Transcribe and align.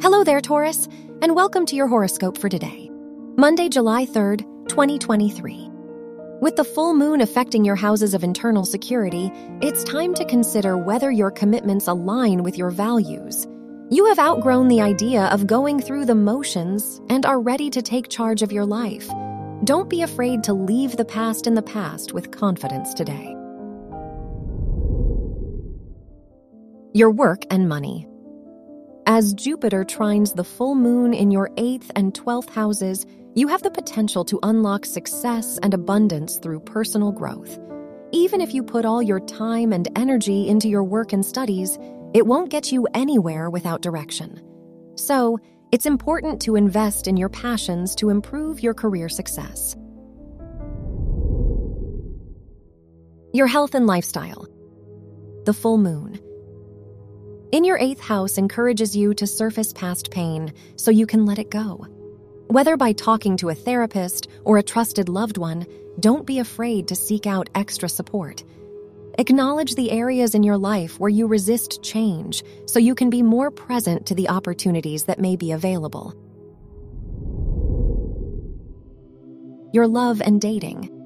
Hello 0.00 0.22
there, 0.22 0.40
Taurus, 0.40 0.86
and 1.22 1.34
welcome 1.34 1.66
to 1.66 1.74
your 1.74 1.88
horoscope 1.88 2.38
for 2.38 2.48
today, 2.48 2.88
Monday, 3.36 3.68
July 3.68 4.06
3rd, 4.06 4.68
2023. 4.68 5.68
With 6.40 6.54
the 6.54 6.62
full 6.62 6.94
moon 6.94 7.20
affecting 7.20 7.64
your 7.64 7.74
houses 7.74 8.14
of 8.14 8.22
internal 8.22 8.64
security, 8.64 9.32
it's 9.60 9.82
time 9.82 10.14
to 10.14 10.24
consider 10.24 10.78
whether 10.78 11.10
your 11.10 11.32
commitments 11.32 11.88
align 11.88 12.44
with 12.44 12.56
your 12.56 12.70
values. 12.70 13.48
You 13.90 14.06
have 14.06 14.20
outgrown 14.20 14.68
the 14.68 14.80
idea 14.80 15.24
of 15.32 15.48
going 15.48 15.80
through 15.80 16.04
the 16.04 16.14
motions 16.14 17.00
and 17.10 17.26
are 17.26 17.40
ready 17.40 17.68
to 17.68 17.82
take 17.82 18.08
charge 18.08 18.42
of 18.42 18.52
your 18.52 18.66
life. 18.66 19.10
Don't 19.64 19.90
be 19.90 20.02
afraid 20.02 20.44
to 20.44 20.54
leave 20.54 20.96
the 20.96 21.04
past 21.04 21.48
in 21.48 21.54
the 21.54 21.62
past 21.62 22.12
with 22.12 22.30
confidence 22.30 22.94
today. 22.94 23.34
Your 26.94 27.10
work 27.10 27.42
and 27.50 27.68
money. 27.68 28.06
As 29.10 29.32
Jupiter 29.32 29.86
trines 29.86 30.34
the 30.34 30.44
full 30.44 30.74
moon 30.74 31.14
in 31.14 31.30
your 31.30 31.48
8th 31.56 31.90
and 31.96 32.12
12th 32.12 32.50
houses, 32.50 33.06
you 33.34 33.48
have 33.48 33.62
the 33.62 33.70
potential 33.70 34.22
to 34.26 34.38
unlock 34.42 34.84
success 34.84 35.58
and 35.62 35.72
abundance 35.72 36.36
through 36.36 36.60
personal 36.60 37.10
growth. 37.10 37.58
Even 38.12 38.42
if 38.42 38.52
you 38.52 38.62
put 38.62 38.84
all 38.84 39.02
your 39.02 39.20
time 39.20 39.72
and 39.72 39.88
energy 39.96 40.46
into 40.46 40.68
your 40.68 40.84
work 40.84 41.14
and 41.14 41.24
studies, 41.24 41.78
it 42.12 42.26
won't 42.26 42.50
get 42.50 42.70
you 42.70 42.86
anywhere 42.92 43.48
without 43.48 43.80
direction. 43.80 44.42
So, 44.96 45.38
it's 45.72 45.86
important 45.86 46.42
to 46.42 46.56
invest 46.56 47.08
in 47.08 47.16
your 47.16 47.30
passions 47.30 47.94
to 47.94 48.10
improve 48.10 48.62
your 48.62 48.74
career 48.74 49.08
success. 49.08 49.74
Your 53.32 53.46
health 53.46 53.74
and 53.74 53.86
lifestyle. 53.86 54.46
The 55.46 55.54
full 55.54 55.78
moon. 55.78 56.20
In 57.50 57.64
your 57.64 57.78
eighth 57.78 58.00
house 58.00 58.36
encourages 58.36 58.94
you 58.94 59.14
to 59.14 59.26
surface 59.26 59.72
past 59.72 60.10
pain 60.10 60.52
so 60.76 60.90
you 60.90 61.06
can 61.06 61.24
let 61.24 61.38
it 61.38 61.50
go. 61.50 61.86
Whether 62.48 62.76
by 62.76 62.92
talking 62.92 63.38
to 63.38 63.48
a 63.48 63.54
therapist 63.54 64.28
or 64.44 64.58
a 64.58 64.62
trusted 64.62 65.08
loved 65.08 65.38
one, 65.38 65.64
don't 65.98 66.26
be 66.26 66.40
afraid 66.40 66.88
to 66.88 66.94
seek 66.94 67.26
out 67.26 67.48
extra 67.54 67.88
support. 67.88 68.44
Acknowledge 69.18 69.76
the 69.76 69.90
areas 69.90 70.34
in 70.34 70.42
your 70.42 70.58
life 70.58 71.00
where 71.00 71.08
you 71.08 71.26
resist 71.26 71.82
change 71.82 72.42
so 72.66 72.78
you 72.78 72.94
can 72.94 73.08
be 73.08 73.22
more 73.22 73.50
present 73.50 74.04
to 74.06 74.14
the 74.14 74.28
opportunities 74.28 75.04
that 75.04 75.18
may 75.18 75.34
be 75.34 75.52
available. 75.52 76.14
Your 79.72 79.86
love 79.86 80.20
and 80.20 80.38
dating. 80.38 80.97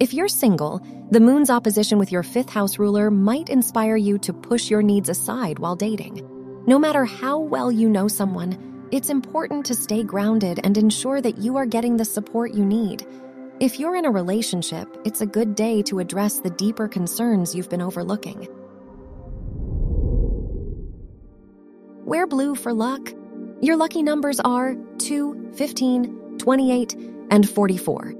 If 0.00 0.14
you're 0.14 0.28
single, 0.28 0.80
the 1.10 1.20
moon's 1.20 1.50
opposition 1.50 1.98
with 1.98 2.10
your 2.10 2.22
fifth 2.22 2.48
house 2.48 2.78
ruler 2.78 3.10
might 3.10 3.50
inspire 3.50 3.96
you 3.96 4.16
to 4.20 4.32
push 4.32 4.70
your 4.70 4.80
needs 4.80 5.10
aside 5.10 5.58
while 5.58 5.76
dating. 5.76 6.26
No 6.66 6.78
matter 6.78 7.04
how 7.04 7.38
well 7.38 7.70
you 7.70 7.86
know 7.86 8.08
someone, 8.08 8.88
it's 8.92 9.10
important 9.10 9.66
to 9.66 9.74
stay 9.74 10.02
grounded 10.02 10.58
and 10.64 10.78
ensure 10.78 11.20
that 11.20 11.36
you 11.36 11.58
are 11.58 11.66
getting 11.66 11.98
the 11.98 12.06
support 12.06 12.54
you 12.54 12.64
need. 12.64 13.06
If 13.60 13.78
you're 13.78 13.94
in 13.94 14.06
a 14.06 14.10
relationship, 14.10 14.88
it's 15.04 15.20
a 15.20 15.26
good 15.26 15.54
day 15.54 15.82
to 15.82 15.98
address 15.98 16.40
the 16.40 16.48
deeper 16.48 16.88
concerns 16.88 17.54
you've 17.54 17.68
been 17.68 17.82
overlooking. 17.82 18.48
Wear 22.06 22.26
blue 22.26 22.54
for 22.54 22.72
luck. 22.72 23.12
Your 23.60 23.76
lucky 23.76 24.02
numbers 24.02 24.40
are 24.40 24.76
2, 24.96 25.50
15, 25.54 26.38
28, 26.38 26.96
and 27.30 27.46
44. 27.46 28.19